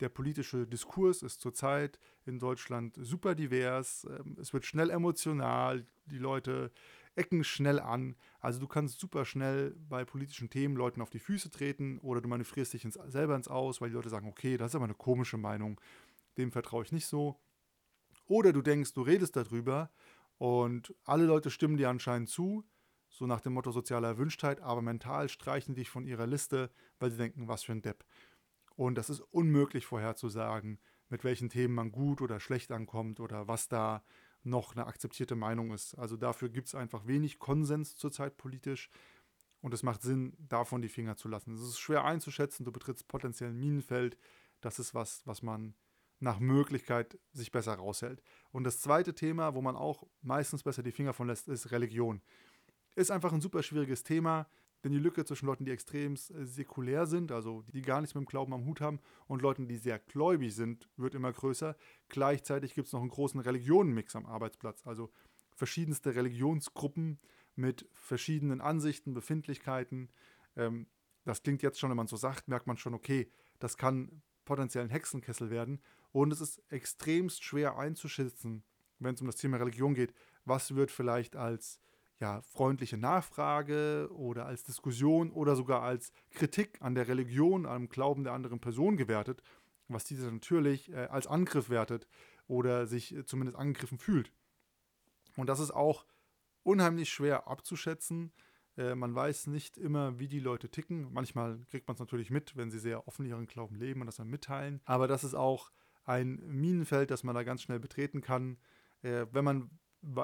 Der 0.00 0.08
politische 0.08 0.66
Diskurs 0.66 1.22
ist 1.22 1.40
zurzeit 1.40 1.98
in 2.26 2.38
Deutschland 2.38 2.96
super 3.00 3.34
divers. 3.34 4.06
Ähm, 4.10 4.36
es 4.40 4.52
wird 4.52 4.64
schnell 4.64 4.90
emotional. 4.90 5.86
Die 6.06 6.18
Leute 6.18 6.72
ecken 7.16 7.44
schnell 7.44 7.78
an. 7.78 8.16
Also 8.40 8.60
du 8.60 8.66
kannst 8.66 8.98
super 8.98 9.24
schnell 9.24 9.76
bei 9.88 10.04
politischen 10.04 10.50
Themen 10.50 10.76
Leuten 10.76 11.00
auf 11.00 11.10
die 11.10 11.18
Füße 11.18 11.50
treten 11.50 11.98
oder 12.00 12.20
du 12.20 12.28
manövrierst 12.28 12.72
dich 12.72 12.84
ins, 12.84 12.98
selber 13.06 13.36
ins 13.36 13.48
Aus, 13.48 13.80
weil 13.80 13.90
die 13.90 13.94
Leute 13.94 14.08
sagen, 14.08 14.28
okay, 14.28 14.56
das 14.56 14.72
ist 14.72 14.74
aber 14.74 14.84
eine 14.84 14.94
komische 14.94 15.38
Meinung, 15.38 15.80
dem 16.36 16.50
vertraue 16.50 16.84
ich 16.84 16.92
nicht 16.92 17.06
so. 17.06 17.40
Oder 18.26 18.52
du 18.52 18.62
denkst, 18.62 18.94
du 18.94 19.02
redest 19.02 19.36
darüber 19.36 19.90
und 20.38 20.94
alle 21.04 21.24
Leute 21.24 21.50
stimmen 21.50 21.76
dir 21.76 21.88
anscheinend 21.88 22.28
zu, 22.28 22.64
so 23.08 23.26
nach 23.26 23.40
dem 23.40 23.52
Motto 23.52 23.70
soziale 23.70 24.08
Erwünschtheit, 24.08 24.60
aber 24.60 24.82
mental 24.82 25.28
streichen 25.28 25.74
dich 25.74 25.88
von 25.88 26.04
ihrer 26.04 26.26
Liste, 26.26 26.70
weil 26.98 27.10
sie 27.10 27.18
denken, 27.18 27.46
was 27.46 27.62
für 27.62 27.72
ein 27.72 27.82
Depp. 27.82 28.04
Und 28.76 28.96
das 28.96 29.10
ist 29.10 29.20
unmöglich 29.20 29.86
vorherzusagen, 29.86 30.80
mit 31.08 31.24
welchen 31.24 31.48
Themen 31.48 31.74
man 31.74 31.92
gut 31.92 32.20
oder 32.20 32.40
schlecht 32.40 32.72
ankommt 32.72 33.20
oder 33.20 33.46
was 33.46 33.68
da 33.68 34.02
noch 34.42 34.74
eine 34.74 34.86
akzeptierte 34.86 35.36
Meinung 35.36 35.72
ist. 35.72 35.94
Also 35.94 36.16
dafür 36.16 36.48
gibt 36.48 36.68
es 36.68 36.74
einfach 36.74 37.06
wenig 37.06 37.38
Konsens 37.38 37.96
zurzeit 37.96 38.36
politisch 38.36 38.90
und 39.60 39.72
es 39.72 39.82
macht 39.82 40.02
Sinn, 40.02 40.36
davon 40.38 40.82
die 40.82 40.88
Finger 40.88 41.16
zu 41.16 41.28
lassen. 41.28 41.54
Es 41.54 41.62
ist 41.62 41.78
schwer 41.78 42.04
einzuschätzen, 42.04 42.64
du 42.64 42.72
betrittst 42.72 43.08
potenziell 43.08 43.50
ein 43.50 43.58
Minenfeld. 43.58 44.18
Das 44.60 44.78
ist 44.78 44.94
was, 44.94 45.26
was 45.26 45.42
man 45.42 45.74
nach 46.20 46.38
Möglichkeit 46.38 47.18
sich 47.32 47.50
besser 47.50 47.74
raushält. 47.74 48.22
Und 48.50 48.64
das 48.64 48.80
zweite 48.80 49.14
Thema, 49.14 49.54
wo 49.54 49.62
man 49.62 49.76
auch 49.76 50.06
meistens 50.20 50.62
besser 50.62 50.82
die 50.82 50.92
Finger 50.92 51.12
von 51.12 51.28
lässt, 51.28 51.48
ist 51.48 51.70
Religion. 51.70 52.20
Ist 52.94 53.10
einfach 53.10 53.32
ein 53.32 53.40
super 53.40 53.62
schwieriges 53.62 54.02
Thema. 54.02 54.48
Denn 54.84 54.92
die 54.92 54.98
Lücke 54.98 55.24
zwischen 55.24 55.46
Leuten, 55.46 55.64
die 55.64 55.72
extrem 55.72 56.14
äh, 56.14 56.44
säkulär 56.44 57.06
sind, 57.06 57.32
also 57.32 57.62
die 57.72 57.80
gar 57.80 58.02
nichts 58.02 58.14
mit 58.14 58.22
dem 58.22 58.28
Glauben 58.28 58.52
am 58.52 58.66
Hut 58.66 58.82
haben, 58.82 59.00
und 59.26 59.40
Leuten, 59.40 59.66
die 59.66 59.78
sehr 59.78 59.98
gläubig 59.98 60.54
sind, 60.54 60.88
wird 60.96 61.14
immer 61.14 61.32
größer. 61.32 61.74
Gleichzeitig 62.10 62.74
gibt 62.74 62.86
es 62.86 62.92
noch 62.92 63.00
einen 63.00 63.08
großen 63.08 63.40
Religionenmix 63.40 64.14
am 64.14 64.26
Arbeitsplatz, 64.26 64.86
also 64.86 65.10
verschiedenste 65.54 66.14
Religionsgruppen 66.14 67.18
mit 67.56 67.88
verschiedenen 67.94 68.60
Ansichten, 68.60 69.14
Befindlichkeiten. 69.14 70.10
Ähm, 70.56 70.86
das 71.24 71.42
klingt 71.42 71.62
jetzt 71.62 71.80
schon, 71.80 71.88
wenn 71.90 71.96
man 71.96 72.06
so 72.06 72.16
sagt, 72.16 72.48
merkt 72.48 72.66
man 72.66 72.76
schon, 72.76 72.92
okay, 72.92 73.30
das 73.58 73.78
kann 73.78 74.22
potenziell 74.44 74.84
ein 74.84 74.90
Hexenkessel 74.90 75.48
werden. 75.48 75.80
Und 76.12 76.32
es 76.32 76.42
ist 76.42 76.62
extremst 76.68 77.42
schwer 77.42 77.78
einzuschätzen, 77.78 78.62
wenn 78.98 79.14
es 79.14 79.20
um 79.22 79.26
das 79.26 79.36
Thema 79.36 79.56
Religion 79.56 79.94
geht, 79.94 80.12
was 80.44 80.74
wird 80.74 80.90
vielleicht 80.90 81.36
als 81.36 81.80
ja, 82.24 82.40
freundliche 82.40 82.96
Nachfrage 82.96 84.08
oder 84.10 84.46
als 84.46 84.64
Diskussion 84.64 85.30
oder 85.30 85.56
sogar 85.56 85.82
als 85.82 86.10
Kritik 86.30 86.80
an 86.80 86.94
der 86.94 87.06
Religion, 87.06 87.66
am 87.66 87.90
Glauben 87.90 88.24
der 88.24 88.32
anderen 88.32 88.60
Person 88.60 88.96
gewertet, 88.96 89.42
was 89.88 90.04
diese 90.04 90.32
natürlich 90.32 90.90
äh, 90.90 91.08
als 91.10 91.26
Angriff 91.26 91.68
wertet 91.68 92.08
oder 92.46 92.86
sich 92.86 93.14
äh, 93.14 93.26
zumindest 93.26 93.58
angegriffen 93.58 93.98
fühlt. 93.98 94.32
Und 95.36 95.50
das 95.50 95.60
ist 95.60 95.70
auch 95.70 96.06
unheimlich 96.62 97.10
schwer 97.10 97.46
abzuschätzen. 97.46 98.32
Äh, 98.78 98.94
man 98.94 99.14
weiß 99.14 99.48
nicht 99.48 99.76
immer, 99.76 100.18
wie 100.18 100.28
die 100.28 100.40
Leute 100.40 100.70
ticken. 100.70 101.12
Manchmal 101.12 101.58
kriegt 101.68 101.86
man 101.88 101.94
es 101.96 102.00
natürlich 102.00 102.30
mit, 102.30 102.56
wenn 102.56 102.70
sie 102.70 102.78
sehr 102.78 103.06
offen 103.06 103.26
ihren 103.26 103.46
Glauben 103.46 103.76
leben 103.76 104.00
und 104.00 104.06
das 104.06 104.16
dann 104.16 104.30
mitteilen. 104.30 104.80
Aber 104.86 105.08
das 105.08 105.24
ist 105.24 105.34
auch 105.34 105.70
ein 106.04 106.40
Minenfeld, 106.46 107.10
das 107.10 107.22
man 107.22 107.34
da 107.34 107.42
ganz 107.42 107.60
schnell 107.60 107.80
betreten 107.80 108.22
kann. 108.22 108.56
Äh, 109.02 109.26
wenn 109.30 109.44
man 109.44 109.68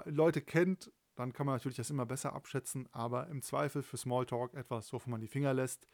Leute 0.07 0.40
kennt, 0.40 0.90
dann 1.21 1.33
kann 1.33 1.47
man 1.47 1.55
natürlich 1.55 1.77
das 1.77 1.91
immer 1.91 2.07
besser 2.07 2.33
abschätzen, 2.33 2.89
aber 2.93 3.29
im 3.29 3.43
Zweifel 3.43 3.83
für 3.83 3.97
Smalltalk 3.97 4.55
etwas, 4.55 4.93
wovon 4.93 5.11
man 5.12 5.21
die 5.21 5.29
Finger 5.29 5.53
lässt. 5.55 5.87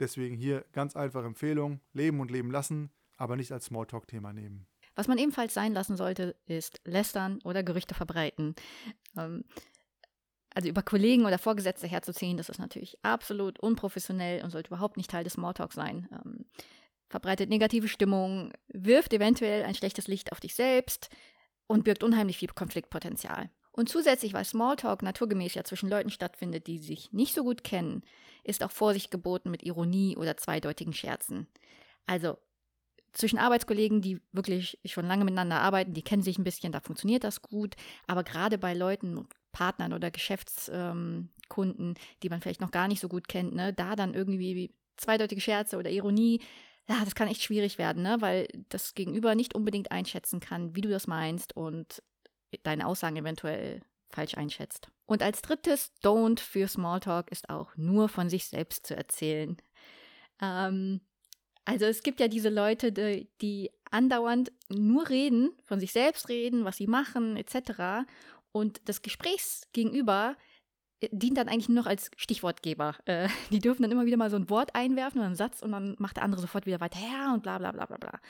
Deswegen 0.00 0.36
hier 0.36 0.64
ganz 0.72 0.96
einfache 0.96 1.24
Empfehlung, 1.24 1.80
leben 1.92 2.20
und 2.20 2.30
leben 2.30 2.50
lassen, 2.50 2.90
aber 3.16 3.36
nicht 3.36 3.52
als 3.52 3.66
Smalltalk-Thema 3.66 4.32
nehmen. 4.32 4.66
Was 4.94 5.08
man 5.08 5.18
ebenfalls 5.18 5.54
sein 5.54 5.72
lassen 5.72 5.96
sollte, 5.96 6.36
ist 6.46 6.80
lästern 6.84 7.38
oder 7.44 7.62
Gerüchte 7.62 7.94
verbreiten. 7.94 8.54
Ähm, 9.16 9.44
also 10.54 10.68
über 10.68 10.82
Kollegen 10.82 11.26
oder 11.26 11.38
Vorgesetzte 11.38 11.86
herzuziehen, 11.86 12.38
das 12.38 12.48
ist 12.48 12.58
natürlich 12.58 12.98
absolut 13.02 13.60
unprofessionell 13.60 14.42
und 14.42 14.50
sollte 14.50 14.68
überhaupt 14.68 14.96
nicht 14.96 15.10
Teil 15.10 15.22
des 15.22 15.34
Smalltalks 15.34 15.74
sein. 15.76 16.08
Ähm, 16.12 16.46
verbreitet 17.08 17.50
negative 17.50 17.88
Stimmung, 17.88 18.52
wirft 18.68 19.12
eventuell 19.12 19.64
ein 19.64 19.74
schlechtes 19.74 20.08
Licht 20.08 20.32
auf 20.32 20.40
dich 20.40 20.54
selbst 20.54 21.10
und 21.66 21.84
birgt 21.84 22.02
unheimlich 22.02 22.38
viel 22.38 22.48
Konfliktpotenzial. 22.48 23.50
Und 23.76 23.90
zusätzlich, 23.90 24.32
weil 24.32 24.44
Smalltalk 24.44 25.02
naturgemäß 25.02 25.54
ja 25.54 25.62
zwischen 25.62 25.90
Leuten 25.90 26.10
stattfindet, 26.10 26.66
die 26.66 26.78
sich 26.78 27.12
nicht 27.12 27.34
so 27.34 27.44
gut 27.44 27.62
kennen, 27.62 28.02
ist 28.42 28.64
auch 28.64 28.70
Vorsicht 28.70 29.10
geboten 29.10 29.50
mit 29.50 29.62
Ironie 29.62 30.16
oder 30.16 30.36
zweideutigen 30.36 30.94
Scherzen. 30.94 31.46
Also 32.06 32.38
zwischen 33.12 33.38
Arbeitskollegen, 33.38 34.00
die 34.00 34.20
wirklich 34.32 34.78
schon 34.84 35.06
lange 35.06 35.24
miteinander 35.24 35.60
arbeiten, 35.60 35.92
die 35.92 36.02
kennen 36.02 36.22
sich 36.22 36.38
ein 36.38 36.44
bisschen, 36.44 36.72
da 36.72 36.80
funktioniert 36.80 37.22
das 37.22 37.42
gut. 37.42 37.74
Aber 38.06 38.24
gerade 38.24 38.56
bei 38.56 38.72
Leuten, 38.72 39.28
Partnern 39.52 39.92
oder 39.92 40.10
Geschäftskunden, 40.10 41.88
ähm, 41.88 41.94
die 42.22 42.28
man 42.28 42.40
vielleicht 42.40 42.60
noch 42.60 42.70
gar 42.70 42.88
nicht 42.88 43.00
so 43.00 43.08
gut 43.08 43.28
kennt, 43.28 43.54
ne, 43.54 43.72
da 43.72 43.94
dann 43.94 44.14
irgendwie 44.14 44.74
zweideutige 44.96 45.40
Scherze 45.40 45.76
oder 45.76 45.90
Ironie, 45.90 46.40
ja, 46.88 47.04
das 47.04 47.14
kann 47.14 47.28
echt 47.28 47.42
schwierig 47.42 47.76
werden, 47.78 48.02
ne, 48.02 48.16
weil 48.20 48.48
das 48.70 48.94
Gegenüber 48.94 49.34
nicht 49.34 49.54
unbedingt 49.54 49.90
einschätzen 49.92 50.40
kann, 50.40 50.74
wie 50.76 50.80
du 50.80 50.88
das 50.88 51.06
meinst 51.06 51.56
und 51.56 52.02
deine 52.62 52.86
Aussagen 52.86 53.16
eventuell 53.16 53.82
falsch 54.08 54.36
einschätzt. 54.36 54.88
Und 55.06 55.22
als 55.22 55.42
drittes 55.42 55.92
Don't 56.02 56.40
für 56.40 56.68
Smalltalk 56.68 57.30
ist 57.30 57.48
auch 57.48 57.76
nur 57.76 58.08
von 58.08 58.28
sich 58.28 58.46
selbst 58.46 58.86
zu 58.86 58.96
erzählen. 58.96 59.56
Ähm, 60.40 61.00
also 61.64 61.84
es 61.84 62.02
gibt 62.02 62.20
ja 62.20 62.28
diese 62.28 62.48
Leute, 62.48 62.92
die, 62.92 63.28
die 63.40 63.70
andauernd 63.90 64.52
nur 64.68 65.08
reden, 65.08 65.50
von 65.64 65.80
sich 65.80 65.92
selbst 65.92 66.28
reden, 66.28 66.64
was 66.64 66.76
sie 66.76 66.86
machen, 66.86 67.36
etc. 67.36 68.08
Und 68.52 68.80
das 68.88 69.02
Gesprächsgegenüber 69.02 70.36
äh, 71.00 71.08
dient 71.12 71.36
dann 71.38 71.48
eigentlich 71.48 71.68
nur 71.68 71.82
noch 71.82 71.90
als 71.90 72.10
Stichwortgeber. 72.16 72.96
Äh, 73.04 73.28
die 73.50 73.58
dürfen 73.58 73.82
dann 73.82 73.90
immer 73.90 74.06
wieder 74.06 74.16
mal 74.16 74.30
so 74.30 74.36
ein 74.36 74.48
Wort 74.48 74.74
einwerfen 74.74 75.18
oder 75.18 75.26
einen 75.26 75.36
Satz 75.36 75.62
und 75.62 75.72
dann 75.72 75.96
macht 75.98 76.16
der 76.16 76.24
andere 76.24 76.40
sofort 76.40 76.66
wieder 76.66 76.80
weiter 76.80 76.98
her 76.98 77.32
und 77.34 77.42
bla 77.42 77.58
bla 77.58 77.72
bla 77.72 77.86
bla 77.86 77.96
bla. 77.96 78.20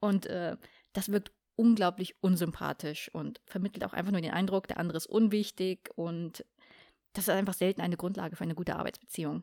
Und 0.00 0.26
äh, 0.26 0.56
das 0.92 1.10
wirkt 1.10 1.32
unglaublich 1.56 2.14
unsympathisch 2.22 3.10
und 3.12 3.40
vermittelt 3.46 3.84
auch 3.84 3.92
einfach 3.92 4.12
nur 4.12 4.20
den 4.20 4.32
Eindruck, 4.32 4.68
der 4.68 4.78
andere 4.78 4.98
ist 4.98 5.06
unwichtig 5.06 5.90
und 5.96 6.44
das 7.14 7.28
ist 7.28 7.34
einfach 7.34 7.54
selten 7.54 7.80
eine 7.80 7.96
Grundlage 7.96 8.36
für 8.36 8.44
eine 8.44 8.54
gute 8.54 8.76
Arbeitsbeziehung. 8.76 9.42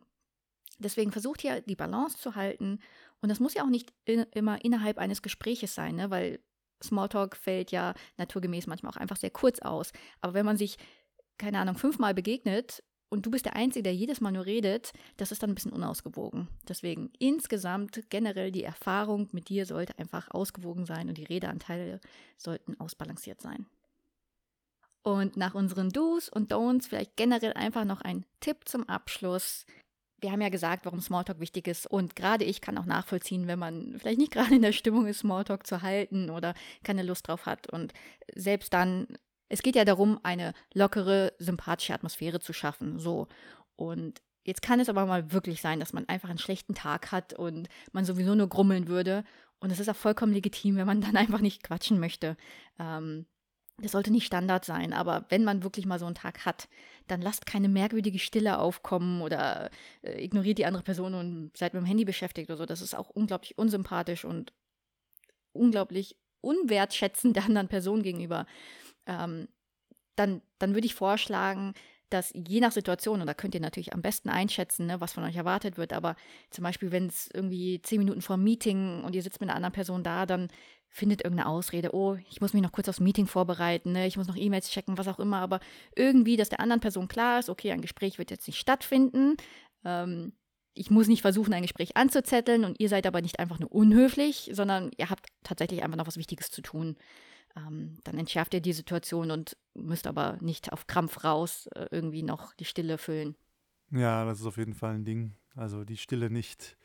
Deswegen 0.79 1.11
versucht 1.11 1.41
hier 1.41 1.61
die 1.61 1.75
Balance 1.75 2.17
zu 2.17 2.35
halten 2.35 2.79
und 3.21 3.29
das 3.29 3.39
muss 3.39 3.53
ja 3.53 3.63
auch 3.63 3.69
nicht 3.69 3.93
in, 4.05 4.25
immer 4.31 4.63
innerhalb 4.63 4.97
eines 4.97 5.21
Gespräches 5.21 5.75
sein, 5.75 5.95
ne? 5.95 6.09
weil 6.09 6.39
Smalltalk 6.83 7.35
fällt 7.35 7.71
ja 7.71 7.93
naturgemäß 8.17 8.67
manchmal 8.67 8.91
auch 8.91 8.97
einfach 8.97 9.17
sehr 9.17 9.29
kurz 9.29 9.59
aus. 9.59 9.91
Aber 10.21 10.33
wenn 10.33 10.45
man 10.45 10.57
sich, 10.57 10.77
keine 11.37 11.59
Ahnung, 11.59 11.77
fünfmal 11.77 12.13
begegnet 12.13 12.83
und 13.13 13.27
du 13.27 13.29
bist 13.29 13.45
der 13.45 13.55
Einzige, 13.55 13.83
der 13.83 13.93
jedes 13.93 14.21
Mal 14.21 14.31
nur 14.31 14.47
redet, 14.47 14.91
das 15.17 15.31
ist 15.31 15.43
dann 15.43 15.51
ein 15.51 15.55
bisschen 15.55 15.71
unausgewogen. 15.71 16.47
Deswegen 16.67 17.11
insgesamt 17.19 18.09
generell 18.09 18.51
die 18.51 18.63
Erfahrung 18.63 19.29
mit 19.33 19.49
dir 19.49 19.67
sollte 19.67 19.99
einfach 19.99 20.31
ausgewogen 20.31 20.87
sein 20.87 21.09
und 21.09 21.19
die 21.19 21.23
Redeanteile 21.23 22.01
sollten 22.37 22.75
ausbalanciert 22.79 23.39
sein. 23.39 23.67
Und 25.03 25.37
nach 25.37 25.53
unseren 25.53 25.89
Do's 25.89 26.27
und 26.27 26.51
Don'ts 26.51 26.87
vielleicht 26.89 27.15
generell 27.15 27.53
einfach 27.53 27.85
noch 27.85 28.01
ein 28.01 28.25
Tipp 28.39 28.61
zum 28.65 28.89
Abschluss. 28.89 29.67
Wir 30.19 30.31
haben 30.31 30.41
ja 30.41 30.49
gesagt, 30.49 30.85
warum 30.85 30.99
Smalltalk 30.99 31.39
wichtig 31.39 31.67
ist. 31.67 31.85
Und 31.85 32.15
gerade 32.15 32.45
ich 32.45 32.61
kann 32.61 32.79
auch 32.79 32.85
nachvollziehen, 32.85 33.45
wenn 33.45 33.59
man 33.59 33.93
vielleicht 33.99 34.17
nicht 34.17 34.31
gerade 34.33 34.55
in 34.55 34.63
der 34.63 34.73
Stimmung 34.73 35.05
ist, 35.05 35.19
Smalltalk 35.19 35.67
zu 35.67 35.83
halten 35.83 36.31
oder 36.31 36.55
keine 36.83 37.03
Lust 37.03 37.27
drauf 37.27 37.45
hat. 37.45 37.71
Und 37.71 37.93
selbst 38.33 38.73
dann 38.73 39.05
es 39.53 39.61
geht 39.61 39.75
ja 39.75 39.85
darum, 39.85 40.19
eine 40.23 40.53
lockere, 40.73 41.33
sympathische 41.37 41.93
Atmosphäre 41.93 42.39
zu 42.39 42.53
schaffen. 42.53 42.97
So. 42.97 43.27
Und 43.75 44.19
jetzt 44.43 44.63
kann 44.63 44.79
es 44.79 44.89
aber 44.89 45.05
mal 45.05 45.31
wirklich 45.31 45.61
sein, 45.61 45.79
dass 45.79 45.93
man 45.93 46.09
einfach 46.09 46.29
einen 46.29 46.39
schlechten 46.39 46.73
Tag 46.73 47.11
hat 47.11 47.33
und 47.33 47.69
man 47.91 48.03
sowieso 48.03 48.33
nur 48.33 48.49
grummeln 48.49 48.87
würde. 48.87 49.23
Und 49.59 49.71
es 49.71 49.79
ist 49.79 49.89
auch 49.89 49.95
vollkommen 49.95 50.33
legitim, 50.33 50.75
wenn 50.75 50.87
man 50.87 51.01
dann 51.01 51.15
einfach 51.15 51.39
nicht 51.39 51.61
quatschen 51.61 51.99
möchte. 51.99 52.35
Ähm, 52.79 53.27
das 53.77 53.91
sollte 53.91 54.11
nicht 54.11 54.25
Standard 54.25 54.65
sein, 54.65 54.91
aber 54.91 55.25
wenn 55.29 55.43
man 55.43 55.63
wirklich 55.63 55.85
mal 55.85 55.99
so 55.99 56.07
einen 56.07 56.15
Tag 56.15 56.45
hat, 56.45 56.67
dann 57.07 57.21
lasst 57.21 57.45
keine 57.45 57.69
merkwürdige 57.69 58.19
Stille 58.19 58.57
aufkommen 58.57 59.21
oder 59.21 59.69
äh, 60.01 60.23
ignoriert 60.23 60.57
die 60.57 60.65
andere 60.65 60.83
Person 60.83 61.13
und 61.13 61.55
seid 61.55 61.75
mit 61.75 61.83
dem 61.83 61.87
Handy 61.87 62.05
beschäftigt 62.05 62.49
oder 62.49 62.57
so. 62.57 62.65
Das 62.65 62.81
ist 62.81 62.95
auch 62.95 63.09
unglaublich 63.11 63.55
unsympathisch 63.57 64.25
und 64.25 64.51
unglaublich 65.51 66.17
unwertschätzend 66.41 67.35
der 67.35 67.45
anderen 67.45 67.67
Person 67.67 68.01
gegenüber 68.01 68.47
ähm, 69.07 69.47
dann, 70.15 70.41
dann 70.59 70.73
würde 70.73 70.85
ich 70.85 70.95
vorschlagen, 70.95 71.73
dass 72.09 72.31
je 72.35 72.59
nach 72.59 72.71
Situation, 72.71 73.21
und 73.21 73.27
da 73.27 73.33
könnt 73.33 73.55
ihr 73.55 73.61
natürlich 73.61 73.93
am 73.93 74.03
besten 74.03 74.29
einschätzen, 74.29 74.85
ne, 74.85 75.01
was 75.01 75.13
von 75.13 75.23
euch 75.23 75.35
erwartet 75.35 75.77
wird, 75.77 75.93
aber 75.93 76.15
zum 76.51 76.63
Beispiel, 76.63 76.91
wenn 76.91 77.07
es 77.07 77.29
irgendwie 77.33 77.81
zehn 77.81 77.97
Minuten 77.97 78.21
vor 78.21 78.37
dem 78.37 78.43
Meeting 78.43 79.03
und 79.03 79.15
ihr 79.15 79.23
sitzt 79.23 79.41
mit 79.41 79.49
einer 79.49 79.55
anderen 79.55 79.73
Person 79.73 80.03
da, 80.03 80.27
dann 80.27 80.49
findet 80.89 81.23
irgendeine 81.23 81.49
Ausrede, 81.49 81.95
oh, 81.95 82.17
ich 82.29 82.39
muss 82.39 82.53
mich 82.53 82.61
noch 82.61 82.71
kurz 82.71 82.87
aufs 82.87 82.99
Meeting 82.99 83.25
vorbereiten, 83.25 83.93
ne, 83.93 84.05
ich 84.05 84.15
muss 84.15 84.27
noch 84.27 84.35
E-Mails 84.35 84.69
checken, 84.69 84.99
was 84.99 85.07
auch 85.07 85.19
immer, 85.19 85.39
aber 85.39 85.59
irgendwie, 85.95 86.37
dass 86.37 86.49
der 86.49 86.59
anderen 86.59 86.81
Person 86.81 87.07
klar 87.07 87.39
ist, 87.39 87.49
okay, 87.49 87.71
ein 87.71 87.81
Gespräch 87.81 88.19
wird 88.19 88.29
jetzt 88.29 88.45
nicht 88.45 88.59
stattfinden, 88.59 89.35
ähm, 89.83 90.33
ich 90.75 90.91
muss 90.91 91.07
nicht 91.07 91.21
versuchen, 91.21 91.53
ein 91.53 91.61
Gespräch 91.63 91.97
anzuzetteln 91.97 92.63
und 92.63 92.79
ihr 92.79 92.89
seid 92.89 93.07
aber 93.07 93.21
nicht 93.21 93.39
einfach 93.39 93.59
nur 93.59 93.71
unhöflich, 93.71 94.51
sondern 94.53 94.91
ihr 94.97 95.09
habt 95.09 95.27
tatsächlich 95.43 95.83
einfach 95.83 95.97
noch 95.97 96.07
was 96.07 96.17
Wichtiges 96.17 96.49
zu 96.49 96.61
tun. 96.61 96.95
Ähm, 97.55 97.97
dann 98.03 98.17
entschärft 98.17 98.53
ihr 98.53 98.61
die 98.61 98.73
Situation 98.73 99.31
und 99.31 99.57
müsst 99.73 100.07
aber 100.07 100.37
nicht 100.41 100.71
auf 100.71 100.87
Krampf 100.87 101.23
raus 101.23 101.67
äh, 101.75 101.87
irgendwie 101.91 102.23
noch 102.23 102.53
die 102.55 102.65
Stille 102.65 102.97
füllen. 102.97 103.35
Ja, 103.91 104.25
das 104.25 104.39
ist 104.39 104.45
auf 104.45 104.57
jeden 104.57 104.73
Fall 104.73 104.95
ein 104.95 105.05
Ding. 105.05 105.35
Also 105.55 105.83
die 105.83 105.97
Stille 105.97 106.29
nicht 106.29 106.77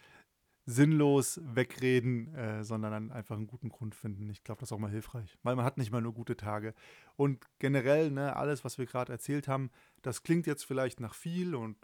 sinnlos 0.66 1.40
wegreden, 1.42 2.34
äh, 2.34 2.62
sondern 2.62 3.10
einfach 3.10 3.36
einen 3.36 3.46
guten 3.46 3.70
Grund 3.70 3.94
finden. 3.94 4.28
Ich 4.28 4.44
glaube, 4.44 4.60
das 4.60 4.68
ist 4.68 4.72
auch 4.72 4.78
mal 4.78 4.90
hilfreich, 4.90 5.38
weil 5.42 5.56
man 5.56 5.64
hat 5.64 5.78
nicht 5.78 5.90
mal 5.90 6.02
nur 6.02 6.12
gute 6.12 6.36
Tage. 6.36 6.74
Und 7.16 7.46
generell, 7.58 8.10
ne, 8.10 8.36
alles, 8.36 8.64
was 8.64 8.76
wir 8.76 8.84
gerade 8.84 9.10
erzählt 9.10 9.48
haben, 9.48 9.70
das 10.02 10.22
klingt 10.22 10.46
jetzt 10.46 10.66
vielleicht 10.66 11.00
nach 11.00 11.14
viel 11.14 11.54
und 11.54 11.78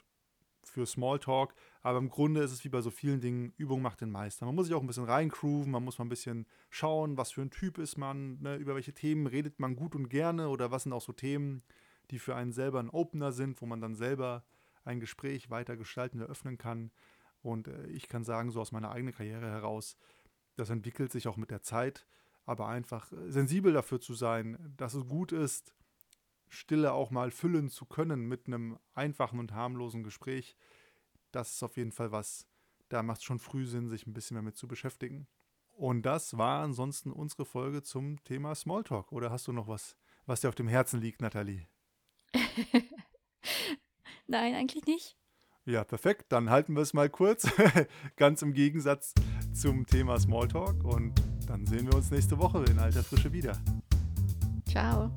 für 0.62 0.84
Smalltalk, 0.84 1.54
aber 1.84 1.98
im 1.98 2.08
Grunde 2.08 2.40
ist 2.40 2.50
es 2.50 2.64
wie 2.64 2.70
bei 2.70 2.80
so 2.80 2.90
vielen 2.90 3.20
Dingen, 3.20 3.52
Übung 3.58 3.82
macht 3.82 4.00
den 4.00 4.10
Meister. 4.10 4.46
Man 4.46 4.54
muss 4.54 4.66
sich 4.66 4.74
auch 4.74 4.80
ein 4.80 4.86
bisschen 4.86 5.04
reingrooven, 5.04 5.70
man 5.70 5.84
muss 5.84 5.98
mal 5.98 6.06
ein 6.06 6.08
bisschen 6.08 6.46
schauen, 6.70 7.18
was 7.18 7.32
für 7.32 7.42
ein 7.42 7.50
Typ 7.50 7.76
ist 7.76 7.98
man, 7.98 8.40
ne, 8.40 8.56
über 8.56 8.74
welche 8.74 8.94
Themen 8.94 9.26
redet 9.26 9.60
man 9.60 9.76
gut 9.76 9.94
und 9.94 10.08
gerne 10.08 10.48
oder 10.48 10.70
was 10.70 10.84
sind 10.84 10.94
auch 10.94 11.02
so 11.02 11.12
Themen, 11.12 11.62
die 12.10 12.18
für 12.18 12.34
einen 12.36 12.52
selber 12.52 12.80
ein 12.80 12.88
Opener 12.88 13.32
sind, 13.32 13.60
wo 13.60 13.66
man 13.66 13.82
dann 13.82 13.94
selber 13.94 14.44
ein 14.86 14.98
Gespräch 14.98 15.50
weiter 15.50 15.76
gestalten, 15.76 16.20
eröffnen 16.20 16.56
kann. 16.56 16.90
Und 17.42 17.68
äh, 17.68 17.86
ich 17.88 18.08
kann 18.08 18.24
sagen, 18.24 18.50
so 18.50 18.62
aus 18.62 18.72
meiner 18.72 18.90
eigenen 18.90 19.14
Karriere 19.14 19.50
heraus, 19.50 19.98
das 20.56 20.70
entwickelt 20.70 21.12
sich 21.12 21.28
auch 21.28 21.36
mit 21.36 21.50
der 21.50 21.60
Zeit, 21.60 22.06
aber 22.46 22.66
einfach 22.66 23.12
äh, 23.12 23.30
sensibel 23.30 23.74
dafür 23.74 24.00
zu 24.00 24.14
sein, 24.14 24.72
dass 24.78 24.94
es 24.94 25.06
gut 25.06 25.32
ist, 25.32 25.74
Stille 26.48 26.94
auch 26.94 27.10
mal 27.10 27.30
füllen 27.30 27.68
zu 27.68 27.84
können 27.84 28.26
mit 28.26 28.46
einem 28.46 28.78
einfachen 28.94 29.38
und 29.38 29.52
harmlosen 29.52 30.02
Gespräch, 30.02 30.56
das 31.34 31.52
ist 31.54 31.62
auf 31.62 31.76
jeden 31.76 31.92
Fall 31.92 32.12
was, 32.12 32.46
da 32.88 33.02
macht 33.02 33.18
es 33.18 33.24
schon 33.24 33.38
früh 33.38 33.66
Sinn, 33.66 33.88
sich 33.88 34.06
ein 34.06 34.14
bisschen 34.14 34.36
damit 34.36 34.56
zu 34.56 34.68
beschäftigen. 34.68 35.26
Und 35.70 36.02
das 36.02 36.38
war 36.38 36.62
ansonsten 36.62 37.10
unsere 37.10 37.44
Folge 37.44 37.82
zum 37.82 38.22
Thema 38.24 38.54
Smalltalk. 38.54 39.10
Oder 39.10 39.30
hast 39.30 39.48
du 39.48 39.52
noch 39.52 39.66
was, 39.66 39.96
was 40.24 40.40
dir 40.40 40.48
auf 40.48 40.54
dem 40.54 40.68
Herzen 40.68 41.00
liegt, 41.00 41.20
Nathalie? 41.20 41.66
Nein, 44.26 44.54
eigentlich 44.54 44.84
nicht. 44.86 45.16
Ja, 45.66 45.82
perfekt. 45.82 46.26
Dann 46.28 46.50
halten 46.50 46.74
wir 46.74 46.82
es 46.82 46.94
mal 46.94 47.10
kurz. 47.10 47.50
Ganz 48.16 48.42
im 48.42 48.52
Gegensatz 48.52 49.14
zum 49.52 49.86
Thema 49.86 50.20
Smalltalk. 50.20 50.84
Und 50.84 51.14
dann 51.48 51.66
sehen 51.66 51.86
wir 51.86 51.94
uns 51.94 52.10
nächste 52.10 52.38
Woche 52.38 52.64
in 52.64 52.78
alter 52.78 53.02
Frische 53.02 53.32
wieder. 53.32 53.60
Ciao. 54.68 55.10